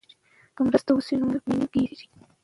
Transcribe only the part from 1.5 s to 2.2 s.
نیم کیږي.